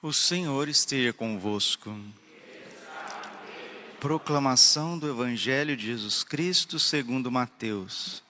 [0.00, 1.92] O Senhor esteja convosco.
[3.98, 8.22] Proclamação do Evangelho de Jesus Cristo segundo Mateus.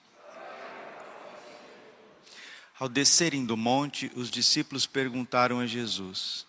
[2.79, 6.43] Ao descerem do monte, os discípulos perguntaram a Jesus: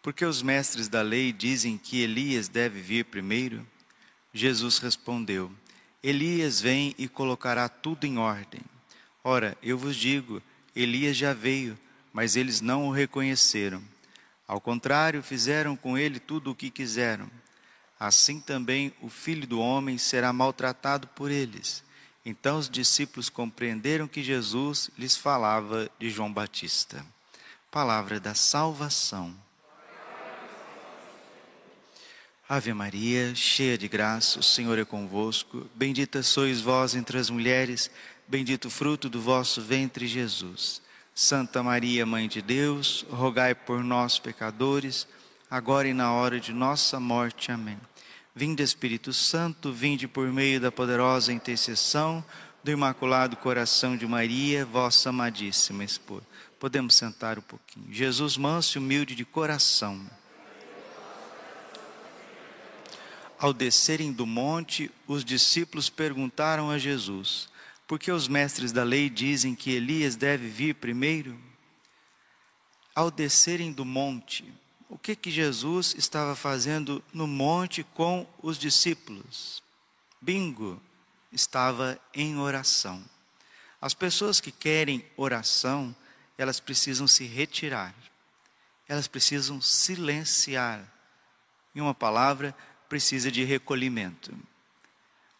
[0.00, 3.66] Por que os mestres da lei dizem que Elias deve vir primeiro?
[4.32, 5.50] Jesus respondeu:
[6.00, 8.60] Elias vem e colocará tudo em ordem.
[9.24, 10.40] Ora, eu vos digo,
[10.72, 11.76] Elias já veio,
[12.12, 13.82] mas eles não o reconheceram.
[14.46, 17.28] Ao contrário, fizeram com ele tudo o que quiseram.
[17.98, 21.82] Assim também o filho do homem será maltratado por eles.
[22.24, 27.04] Então os discípulos compreenderam que Jesus lhes falava de João Batista.
[27.70, 29.34] Palavra da salvação.
[32.48, 35.68] Ave Maria, cheia de graça, o Senhor é convosco.
[35.74, 37.90] Bendita sois vós entre as mulheres,
[38.28, 40.80] bendito o fruto do vosso ventre, Jesus.
[41.18, 45.08] Santa Maria, Mãe de Deus, rogai por nós, pecadores,
[45.50, 47.50] agora e na hora de nossa morte.
[47.50, 47.78] Amém.
[48.34, 52.22] Vinde, Espírito Santo, vinde por meio da poderosa intercessão
[52.62, 56.26] do Imaculado Coração de Maria, vossa amadíssima esposa.
[56.60, 57.86] Podemos sentar um pouquinho.
[57.90, 59.98] Jesus, manso e humilde de coração.
[63.38, 67.48] Ao descerem do monte, os discípulos perguntaram a Jesus:
[67.86, 71.38] porque os mestres da lei dizem que Elias deve vir primeiro?
[72.94, 74.52] Ao descerem do monte,
[74.88, 79.62] o que que Jesus estava fazendo no monte com os discípulos?
[80.20, 80.80] Bingo,
[81.30, 83.04] estava em oração.
[83.80, 85.94] As pessoas que querem oração,
[86.38, 87.94] elas precisam se retirar.
[88.88, 90.92] Elas precisam silenciar.
[91.74, 92.56] Em uma palavra,
[92.88, 94.34] precisa de recolhimento.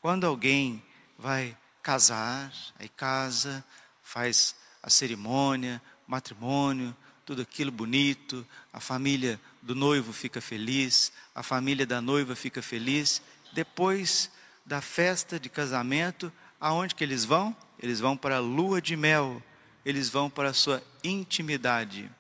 [0.01, 0.83] Quando alguém
[1.19, 3.65] vai casar, aí casa,
[4.03, 6.93] faz a cerimônia, matrimônio,
[7.25, 13.23] tudo aquilo bonito, a família do noivo fica feliz, a família da noiva fica feliz.
[13.53, 14.33] Depois
[14.65, 17.57] da festa de casamento, aonde que eles vão?
[17.79, 19.41] Eles vão para a lua de mel,
[19.85, 22.11] eles vão para a sua intimidade.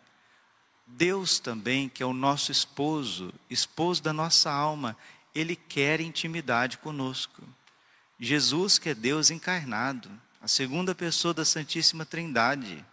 [0.86, 4.96] Deus também, que é o nosso esposo, esposo da nossa alma,
[5.34, 7.42] ele quer intimidade conosco.
[8.18, 10.10] Jesus, que é Deus encarnado,
[10.40, 12.84] a segunda pessoa da Santíssima Trindade,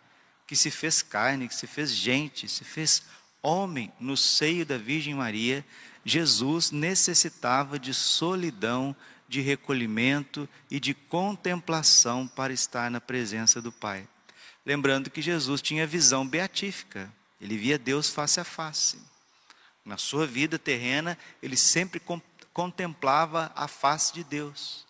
[0.45, 3.03] que se fez carne, que se fez gente, se fez
[3.41, 5.65] homem no seio da Virgem Maria,
[6.03, 8.95] Jesus necessitava de solidão,
[9.27, 14.07] de recolhimento e de contemplação para estar na presença do Pai.
[14.65, 18.99] Lembrando que Jesus tinha visão beatífica, ele via Deus face a face.
[19.85, 22.01] Na sua vida terrena, ele sempre
[22.53, 24.85] contemplava a face de Deus.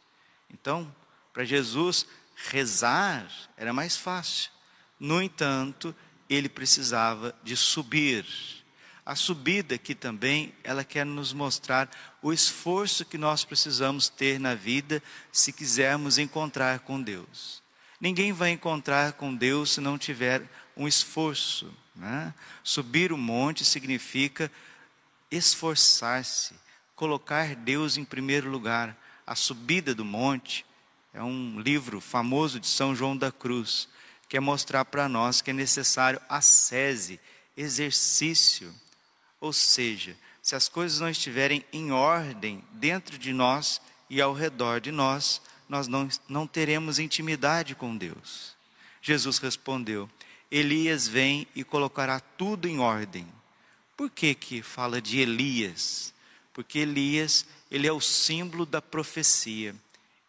[0.53, 0.93] Então,
[1.33, 2.05] para Jesus,
[2.35, 3.27] rezar
[3.57, 4.51] era mais fácil.
[4.99, 5.95] No entanto,
[6.29, 8.25] ele precisava de subir.
[9.05, 11.89] A subida aqui também, ela quer nos mostrar
[12.21, 17.61] o esforço que nós precisamos ter na vida se quisermos encontrar com Deus.
[17.99, 21.73] Ninguém vai encontrar com Deus se não tiver um esforço.
[21.95, 22.33] Né?
[22.63, 24.51] Subir o monte significa
[25.29, 26.55] esforçar-se,
[26.95, 28.97] colocar Deus em primeiro lugar.
[29.25, 30.65] A Subida do Monte
[31.13, 33.87] é um livro famoso de São João da Cruz,
[34.27, 37.19] que é mostrar para nós que é necessário ascese,
[37.55, 38.73] exercício.
[39.39, 44.81] Ou seja, se as coisas não estiverem em ordem dentro de nós e ao redor
[44.81, 48.55] de nós, nós não, não teremos intimidade com Deus.
[49.01, 50.09] Jesus respondeu:
[50.51, 53.27] Elias vem e colocará tudo em ordem.
[53.95, 56.13] Por que que fala de Elias?
[56.53, 59.75] Porque Elias ele é o símbolo da profecia,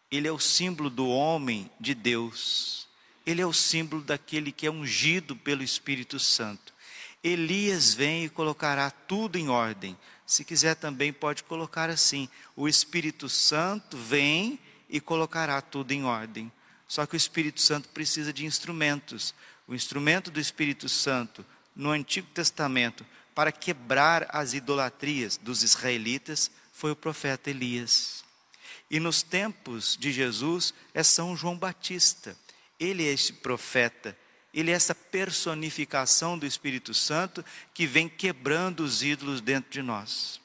[0.09, 2.87] ele é o símbolo do homem de Deus,
[3.23, 6.73] ele é o símbolo daquele que é ungido pelo Espírito Santo.
[7.23, 9.95] Elias vem e colocará tudo em ordem.
[10.25, 16.51] Se quiser também pode colocar assim: o Espírito Santo vem e colocará tudo em ordem.
[16.87, 19.35] Só que o Espírito Santo precisa de instrumentos.
[19.67, 21.45] O instrumento do Espírito Santo
[21.75, 28.25] no Antigo Testamento para quebrar as idolatrias dos israelitas foi o profeta Elias.
[28.91, 32.37] E nos tempos de Jesus é São João Batista.
[32.77, 34.15] Ele é esse profeta,
[34.53, 37.43] ele é essa personificação do Espírito Santo
[37.73, 40.41] que vem quebrando os ídolos dentro de nós.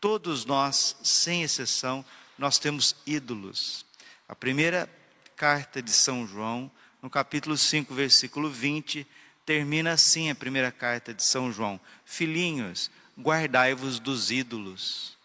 [0.00, 2.02] Todos nós, sem exceção,
[2.38, 3.84] nós temos ídolos.
[4.26, 4.90] A primeira
[5.36, 6.70] carta de São João,
[7.02, 9.06] no capítulo 5, versículo 20,
[9.44, 15.17] termina assim a primeira carta de São João: Filhinhos, guardai-vos dos ídolos.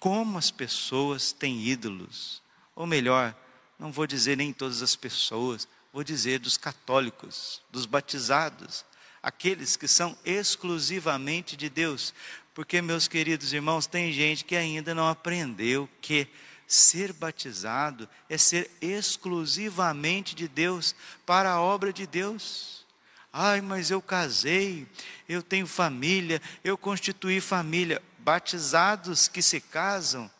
[0.00, 2.42] Como as pessoas têm ídolos.
[2.74, 3.36] Ou melhor,
[3.78, 8.84] não vou dizer nem todas as pessoas, vou dizer dos católicos, dos batizados.
[9.22, 12.14] aqueles que são exclusivamente de Deus.
[12.54, 16.26] Porque, meus queridos irmãos, tem gente que ainda não aprendeu que
[16.66, 20.94] ser batizado é ser exclusivamente de Deus,
[21.26, 22.86] para a obra de Deus.
[23.32, 24.86] Ai, mas eu casei,
[25.28, 28.02] eu tenho família, eu constituí família.
[28.22, 30.30] Batizados que se casam,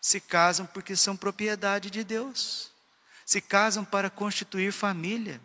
[0.00, 2.70] se casam porque são propriedade de Deus,
[3.24, 5.40] se casam para constituir família,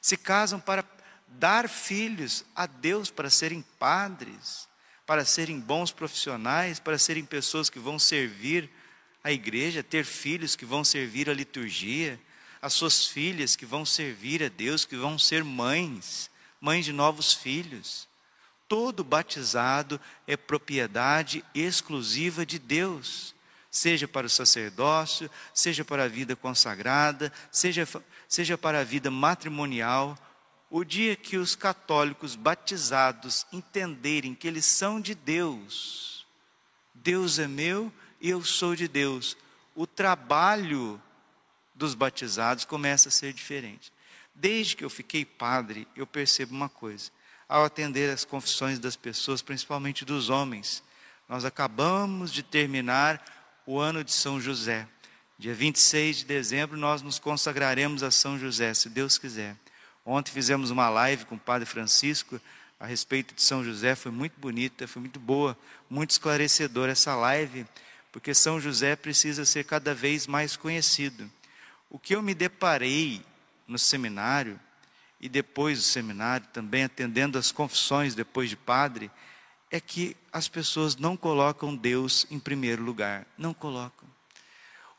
[0.00, 0.84] se casam para
[1.28, 4.68] dar filhos a Deus para serem padres,
[5.06, 8.70] para serem bons profissionais, para serem pessoas que vão servir
[9.22, 12.18] a igreja, ter filhos que vão servir a liturgia,
[12.60, 16.30] as suas filhas que vão servir a Deus, que vão ser mães,
[16.60, 18.08] mães de novos filhos.
[18.70, 23.34] Todo batizado é propriedade exclusiva de Deus,
[23.68, 27.84] seja para o sacerdócio, seja para a vida consagrada, seja,
[28.28, 30.16] seja para a vida matrimonial
[30.70, 36.24] o dia que os católicos batizados entenderem que eles são de Deus,
[36.94, 39.36] Deus é meu e eu sou de Deus,
[39.74, 41.02] o trabalho
[41.74, 43.92] dos batizados começa a ser diferente.
[44.32, 47.10] Desde que eu fiquei padre, eu percebo uma coisa.
[47.50, 50.84] Ao atender as confissões das pessoas, principalmente dos homens,
[51.28, 53.20] nós acabamos de terminar
[53.66, 54.86] o ano de São José.
[55.36, 59.56] Dia 26 de dezembro, nós nos consagraremos a São José, se Deus quiser.
[60.06, 62.40] Ontem fizemos uma live com o Padre Francisco
[62.78, 65.58] a respeito de São José, foi muito bonita, foi muito boa,
[65.90, 67.66] muito esclarecedora essa live,
[68.12, 71.28] porque São José precisa ser cada vez mais conhecido.
[71.90, 73.20] O que eu me deparei
[73.66, 74.56] no seminário
[75.20, 79.10] e depois do seminário, também atendendo as confissões depois de padre,
[79.70, 84.09] é que as pessoas não colocam Deus em primeiro lugar, não colocam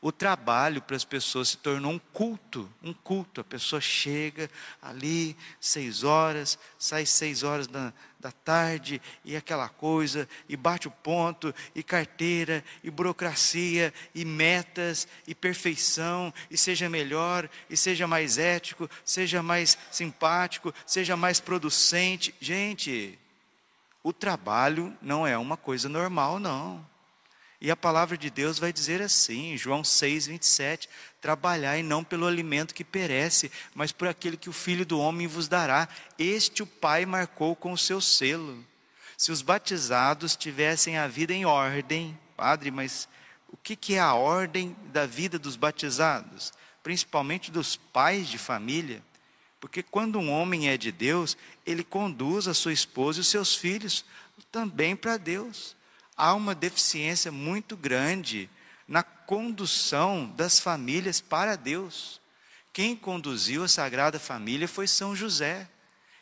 [0.02, 3.40] o trabalho para as pessoas se tornou um culto, um culto.
[3.40, 4.50] A pessoa chega
[4.82, 10.90] ali, seis horas, sai seis horas da, da tarde, e aquela coisa, e bate o
[10.90, 18.38] ponto, e carteira, e burocracia, e metas, e perfeição, e seja melhor, e seja mais
[18.38, 22.34] ético, seja mais simpático, seja mais producente.
[22.40, 23.16] Gente,
[24.02, 26.91] o trabalho não é uma coisa normal, não.
[27.64, 30.88] E a palavra de Deus vai dizer assim, João 6, 27,
[31.20, 35.46] trabalhai não pelo alimento que perece, mas por aquele que o Filho do Homem vos
[35.46, 35.88] dará.
[36.18, 38.66] Este o Pai marcou com o seu selo.
[39.16, 43.08] Se os batizados tivessem a vida em ordem, Padre, mas
[43.46, 46.52] o que, que é a ordem da vida dos batizados?
[46.82, 49.00] Principalmente dos pais de família.
[49.60, 53.54] Porque quando um homem é de Deus, ele conduz a sua esposa e os seus
[53.54, 54.04] filhos
[54.50, 55.76] também para Deus
[56.22, 58.48] há uma deficiência muito grande
[58.86, 62.20] na condução das famílias para Deus.
[62.72, 65.68] Quem conduziu a Sagrada Família foi São José.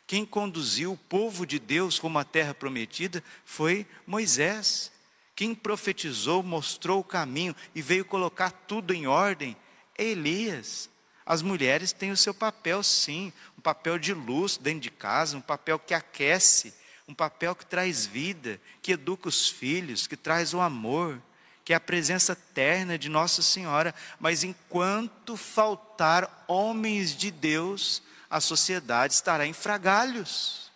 [0.07, 4.91] Quem conduziu o povo de Deus como a terra prometida foi Moisés.
[5.35, 9.55] Quem profetizou, mostrou o caminho e veio colocar tudo em ordem
[9.95, 10.89] é Elias.
[11.23, 15.41] As mulheres têm o seu papel, sim, um papel de luz dentro de casa, um
[15.41, 16.73] papel que aquece,
[17.11, 21.21] um papel que traz vida, que educa os filhos, que traz o amor,
[21.65, 23.93] que é a presença terna de Nossa Senhora.
[24.17, 30.71] Mas enquanto faltar homens de Deus, a sociedade estará em fragalhos.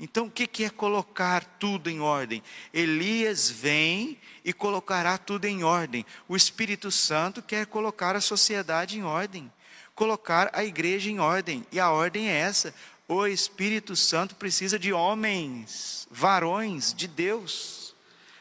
[0.00, 2.42] Então, o que é colocar tudo em ordem?
[2.74, 6.04] Elias vem e colocará tudo em ordem.
[6.26, 9.50] O Espírito Santo quer colocar a sociedade em ordem,
[9.94, 11.64] colocar a igreja em ordem.
[11.70, 12.74] E a ordem é essa:
[13.08, 17.94] o Espírito Santo precisa de homens, varões de Deus,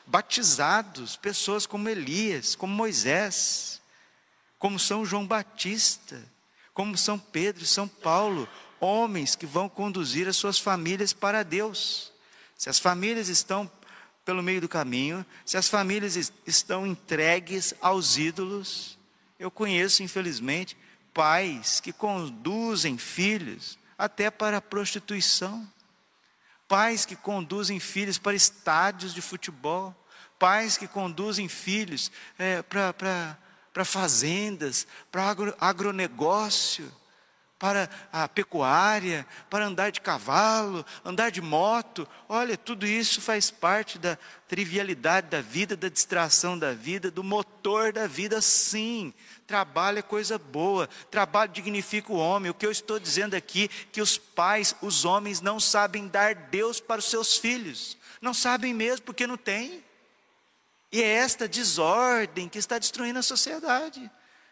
[0.05, 3.81] batizados, pessoas como Elias, como Moisés,
[4.59, 6.21] como São João Batista,
[6.73, 8.47] como São Pedro e São Paulo,
[8.79, 12.11] homens que vão conduzir as suas famílias para Deus.
[12.57, 13.69] Se as famílias estão
[14.23, 18.97] pelo meio do caminho, se as famílias estão entregues aos ídolos,
[19.39, 20.77] eu conheço, infelizmente,
[21.13, 25.71] pais que conduzem filhos até para a prostituição.
[26.67, 29.95] Pais que conduzem filhos para estádios de futebol,
[30.39, 36.91] pais que conduzem filhos é, para fazendas, para agro, agronegócio,
[37.61, 42.07] para a pecuária, para andar de cavalo, andar de moto.
[42.27, 47.93] Olha, tudo isso faz parte da trivialidade da vida, da distração da vida, do motor
[47.93, 49.13] da vida, sim.
[49.45, 52.49] Trabalho é coisa boa, trabalho dignifica o homem.
[52.49, 56.33] O que eu estou dizendo aqui é que os pais, os homens, não sabem dar
[56.33, 57.95] Deus para os seus filhos.
[58.19, 59.83] Não sabem mesmo porque não tem.
[60.91, 64.09] E é esta desordem que está destruindo a sociedade.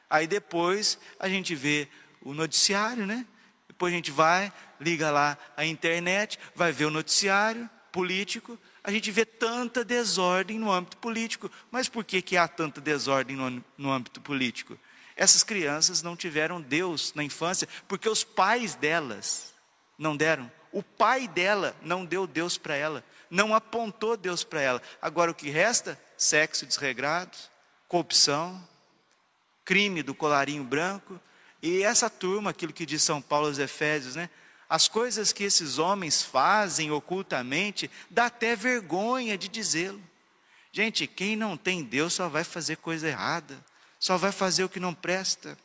[0.07, 1.87] Aí depois a gente vê
[2.21, 3.25] o noticiário, né?
[3.67, 9.11] Depois a gente vai liga lá a internet, vai ver o noticiário político, a gente
[9.11, 11.51] vê tanta desordem no âmbito político.
[11.69, 14.77] Mas por que, que há tanta desordem no, no âmbito político?
[15.15, 19.53] Essas crianças não tiveram Deus na infância, porque os pais delas
[19.97, 20.49] não deram.
[20.71, 24.81] O pai dela não deu Deus para ela, não apontou Deus para ela.
[25.01, 25.99] Agora o que resta?
[26.17, 27.37] Sexo desregrado,
[27.87, 28.65] corrupção,
[29.65, 31.19] crime do colarinho branco.
[31.61, 34.29] E essa turma, aquilo que diz São Paulo aos Efésios, né?
[34.69, 40.01] As coisas que esses homens fazem ocultamente, dá até vergonha de dizê-lo.
[40.71, 43.57] Gente, quem não tem Deus só vai fazer coisa errada,
[43.99, 45.57] só vai fazer o que não presta.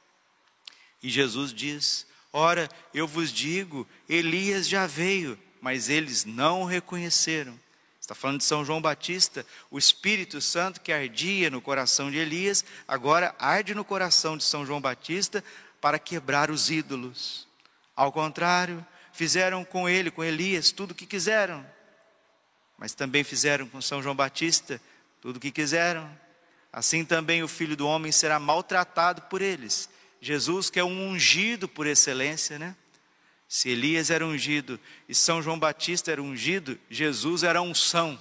[1.03, 7.61] E Jesus diz: Ora, eu vos digo, Elias já veio, mas eles não o reconheceram.
[8.01, 12.63] Está falando de São João Batista, o Espírito Santo que ardia no coração de Elias,
[12.87, 15.43] agora arde no coração de São João Batista
[15.85, 17.47] para quebrar os ídolos.
[17.95, 21.63] Ao contrário, fizeram com ele, com Elias, tudo o que quiseram,
[22.79, 24.81] mas também fizeram com São João Batista
[25.21, 26.11] tudo o que quiseram.
[26.73, 29.91] Assim também o filho do homem será maltratado por eles.
[30.23, 32.75] Jesus, que é um ungido por excelência, né?
[33.47, 38.19] Se Elias era ungido e São João Batista era ungido, Jesus era unção.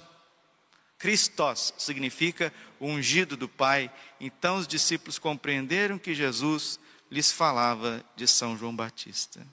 [0.98, 3.90] Christos significa ungido do Pai.
[4.20, 6.78] Então os discípulos compreenderam que Jesus
[7.14, 9.46] lhes falava de São João Batista.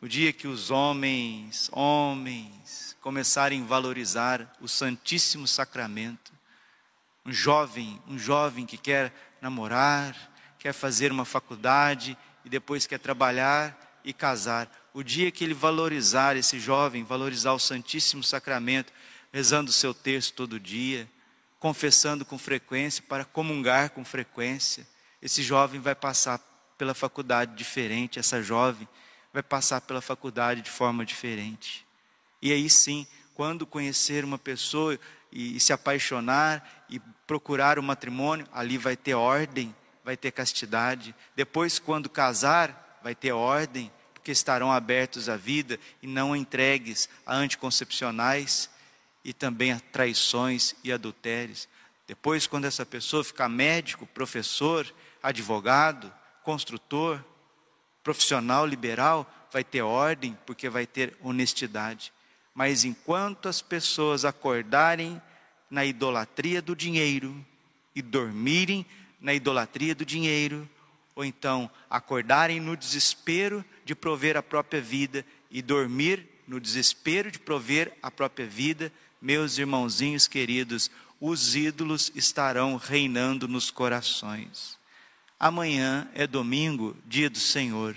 [0.00, 6.32] O dia que os homens, homens, começarem a valorizar o Santíssimo Sacramento,
[7.24, 10.16] um jovem, um jovem que quer namorar,
[10.58, 14.68] quer fazer uma faculdade e depois quer trabalhar e casar.
[14.92, 18.92] O dia que ele valorizar esse jovem, valorizar o Santíssimo Sacramento,
[19.32, 21.08] rezando o seu texto todo dia,
[21.60, 24.84] confessando com frequência, para comungar com frequência,
[25.22, 26.40] esse jovem vai passar
[26.76, 28.88] pela faculdade diferente, essa jovem
[29.32, 31.86] vai passar pela faculdade de forma diferente.
[32.40, 34.98] E aí sim, quando conhecer uma pessoa
[35.30, 39.74] e, se apaixonar e procurar o matrimônio, ali vai ter ordem,
[40.04, 41.14] vai ter castidade.
[41.34, 47.34] Depois, quando casar, vai ter ordem, porque estarão abertos à vida e não entregues a
[47.34, 48.68] anticoncepcionais
[49.24, 51.68] e também a traições e adultérios.
[52.06, 56.12] Depois, quando essa pessoa ficar médico, professor, advogado,
[56.42, 57.22] construtor,
[58.02, 62.12] profissional liberal vai ter ordem, porque vai ter honestidade.
[62.54, 65.20] Mas enquanto as pessoas acordarem
[65.70, 67.34] na idolatria do dinheiro
[67.94, 68.84] e dormirem
[69.20, 70.68] na idolatria do dinheiro,
[71.14, 77.38] ou então acordarem no desespero de prover a própria vida e dormir no desespero de
[77.38, 84.76] prover a própria vida, meus irmãozinhos queridos, os ídolos estarão reinando nos corações.
[85.42, 87.96] Amanhã é domingo, dia do Senhor.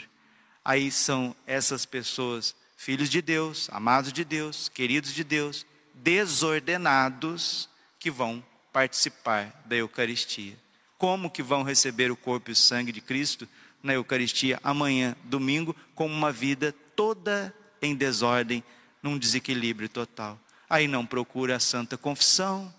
[0.64, 8.10] Aí são essas pessoas, filhos de Deus, amados de Deus, queridos de Deus, desordenados, que
[8.10, 10.58] vão participar da Eucaristia.
[10.98, 13.48] Como que vão receber o corpo e o sangue de Cristo
[13.84, 18.64] na Eucaristia amanhã, domingo, com uma vida toda em desordem,
[19.04, 20.40] num desequilíbrio total?
[20.68, 22.74] Aí não procura a Santa Confissão,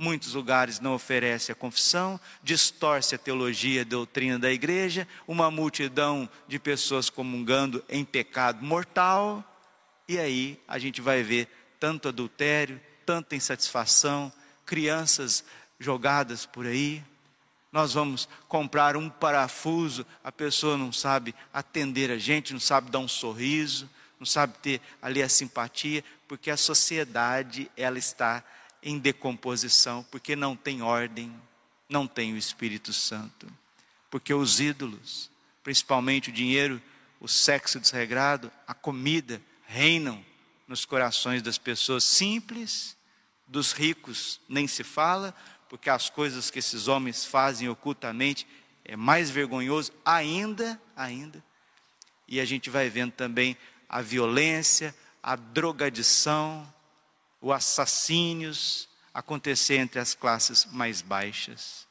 [0.00, 5.50] Muitos lugares não oferece a confissão, distorce a teologia e a doutrina da igreja, uma
[5.50, 9.42] multidão de pessoas comungando em pecado mortal,
[10.06, 11.48] e aí a gente vai ver
[11.80, 14.32] tanto adultério, tanta insatisfação,
[14.64, 15.44] crianças
[15.80, 17.02] jogadas por aí.
[17.72, 23.00] Nós vamos comprar um parafuso, a pessoa não sabe atender a gente, não sabe dar
[23.00, 28.44] um sorriso, não sabe ter ali a simpatia, porque a sociedade ela está
[28.82, 31.34] em decomposição, porque não tem ordem,
[31.88, 33.46] não tem o Espírito Santo.
[34.10, 35.30] Porque os ídolos,
[35.62, 36.80] principalmente o dinheiro,
[37.20, 40.24] o sexo desregrado, a comida, reinam
[40.66, 42.96] nos corações das pessoas simples,
[43.46, 45.34] dos ricos nem se fala,
[45.68, 48.46] porque as coisas que esses homens fazem ocultamente
[48.84, 51.42] é mais vergonhoso ainda, ainda.
[52.26, 53.56] E a gente vai vendo também
[53.88, 56.66] a violência, a drogadição,
[57.40, 61.86] os assassínios acontecer entre as classes mais baixas.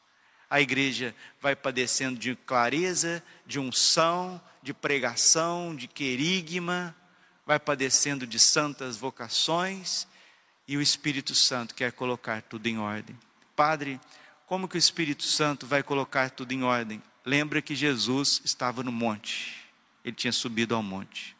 [0.49, 6.95] A igreja vai padecendo de clareza, de unção, de pregação, de querigma,
[7.45, 10.07] vai padecendo de santas vocações
[10.67, 13.17] e o Espírito Santo quer colocar tudo em ordem.
[13.55, 13.99] Padre,
[14.45, 17.01] como que o Espírito Santo vai colocar tudo em ordem?
[17.25, 19.65] Lembra que Jesus estava no monte,
[20.03, 21.35] ele tinha subido ao monte.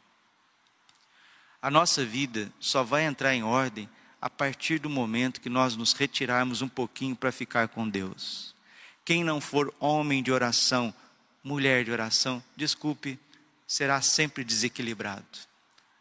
[1.62, 3.90] A nossa vida só vai entrar em ordem
[4.22, 8.56] a partir do momento que nós nos retirarmos um pouquinho para ficar com Deus.
[9.06, 10.94] Quem não for homem de oração,
[11.44, 13.20] mulher de oração, desculpe,
[13.68, 15.26] será sempre desequilibrado.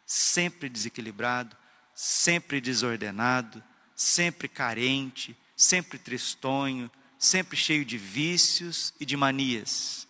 [0.05, 1.55] sempre desequilibrado,
[1.93, 3.61] sempre desordenado,
[3.93, 10.07] sempre carente, sempre tristonho, sempre cheio de vícios e de manias.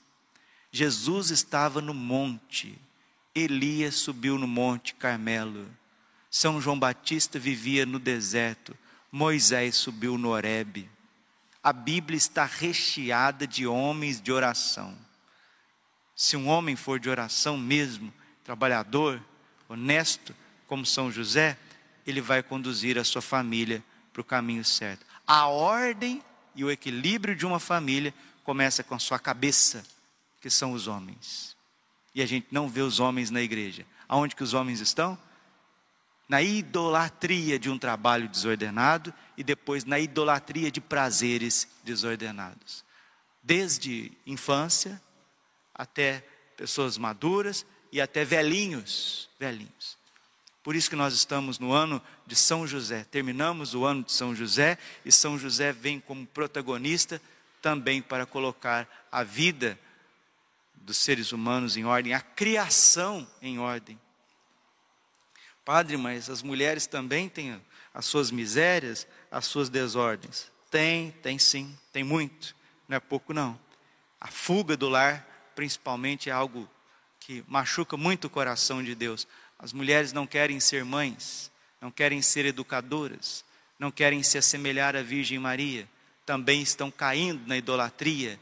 [0.72, 2.80] Jesus estava no monte,
[3.34, 5.68] Elias subiu no monte Carmelo,
[6.30, 8.78] São João Batista vivia no deserto,
[9.12, 10.90] Moisés subiu no Horebe.
[11.64, 14.98] A Bíblia está recheada de homens de oração.
[16.16, 19.22] Se um homem for de oração mesmo, trabalhador,
[19.70, 21.58] honesto, como São José,
[22.06, 25.06] ele vai conduzir a sua família para o caminho certo.
[25.26, 26.24] A ordem
[26.56, 29.84] e o equilíbrio de uma família começa com a sua cabeça,
[30.42, 31.56] que são os homens.
[32.16, 33.86] E a gente não vê os homens na igreja.
[34.08, 35.18] Aonde que os homens estão?
[36.28, 42.84] Na idolatria de um trabalho desordenado e depois na idolatria de prazeres desordenados.
[43.42, 45.02] Desde infância
[45.74, 46.26] até
[46.58, 49.98] pessoas maduras e até velhinhos, velhinhos.
[50.64, 53.06] Por isso que nós estamos no ano de São José.
[53.06, 57.22] Terminamos o ano de São José e São José vem como protagonista
[57.62, 59.80] também para colocar a vida
[60.76, 63.98] dos seres humanos em ordem, a criação em ordem.
[65.68, 67.62] Padre, mas as mulheres também têm
[67.94, 70.50] as suas misérias, as suas desordens.
[70.72, 72.56] Tem, tem sim, tem muito,
[72.88, 73.60] não é pouco não.
[74.18, 76.70] A fuga do lar, principalmente, é algo
[77.20, 79.28] que machuca muito o coração de Deus.
[79.60, 83.44] As mulheres não querem ser mães, não querem ser educadoras,
[83.78, 85.86] não querem se assemelhar à Virgem Maria,
[86.26, 88.40] também estão caindo na idolatria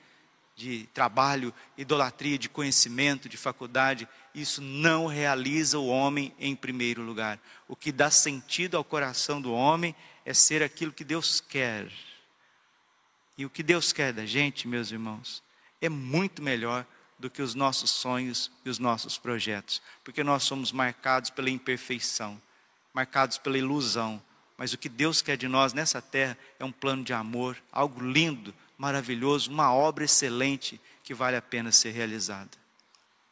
[0.55, 4.07] de trabalho, idolatria de conhecimento, de faculdade.
[4.33, 7.39] Isso não realiza o homem em primeiro lugar.
[7.67, 9.93] O que dá sentido ao coração do homem
[10.25, 11.91] é ser aquilo que Deus quer.
[13.37, 15.43] E o que Deus quer da gente, meus irmãos,
[15.81, 16.85] é muito melhor
[17.19, 22.41] do que os nossos sonhos e os nossos projetos, porque nós somos marcados pela imperfeição,
[22.93, 24.21] marcados pela ilusão.
[24.57, 28.01] Mas o que Deus quer de nós nessa terra é um plano de amor, algo
[28.01, 32.51] lindo, maravilhoso, uma obra excelente que vale a pena ser realizada.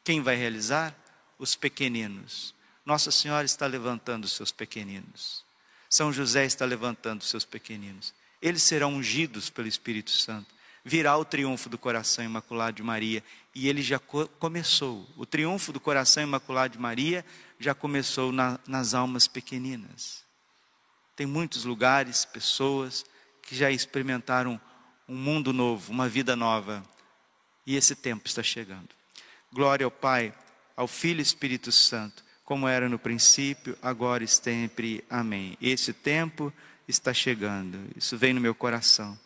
[0.04, 0.96] Quem vai realizar?
[1.40, 2.54] Os pequeninos.
[2.86, 5.44] Nossa Senhora está levantando os seus pequeninos.
[5.90, 8.14] São José está levantando os seus pequeninos.
[8.42, 10.54] Eles serão ungidos pelo Espírito Santo
[10.84, 13.24] virá o triunfo do coração imaculado de Maria.
[13.56, 15.08] E ele já co começou.
[15.16, 17.26] O triunfo do coração imaculado de Maria
[17.60, 20.24] já começou na, nas almas pequeninas.
[21.16, 23.06] Tem muitos lugares, pessoas
[23.44, 24.60] que já experimentaram
[25.14, 26.84] um mundo novo, uma vida nova.
[27.68, 28.90] E esse tempo está chegando.
[29.52, 30.34] Glória ao Pai,
[30.76, 35.04] ao Filho e Espírito Santo, como era no princípio, agora e sempre.
[35.08, 35.56] Amém.
[35.62, 36.52] Esse tempo
[36.88, 37.78] está chegando.
[37.96, 39.18] Isso vem no meu coração.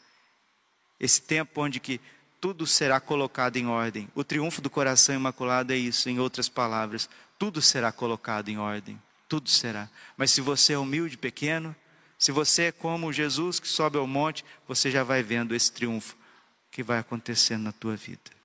[1.00, 2.02] Esse tempo onde que
[2.42, 4.10] tudo será colocado em ordem.
[4.14, 9.02] O triunfo do coração imaculado é isso, em outras palavras, tudo será colocado em ordem.
[9.30, 9.90] Tudo será.
[10.18, 11.74] Mas se você é humilde, pequeno,
[12.18, 16.18] se você é como Jesus que sobe ao monte, você já vai vendo esse triunfo
[16.72, 18.37] que vai acontecendo na tua vida.